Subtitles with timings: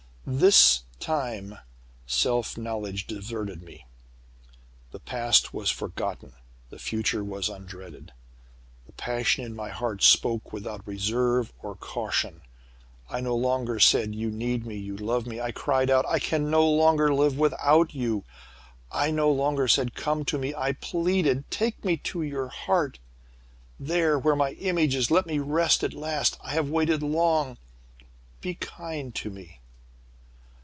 [0.23, 1.57] "This time,
[2.05, 3.85] self knowledge deserted me.
[4.91, 6.33] The past was forgotten.
[6.69, 8.11] The future was undreaded.
[8.85, 12.43] The passion in my heart spoke without reserve or caution!
[13.09, 14.77] I no longer said: 'You need me!
[14.77, 18.23] You love me!' I cried out: 'I can no longer live without you!'
[18.89, 22.99] I no longer said, 'Come to me!' I pleaded, 'Take me to your heart.
[23.77, 26.37] There, where my image is, let me rest at last.
[26.41, 27.57] I have waited long,
[28.39, 29.57] be kind to me.'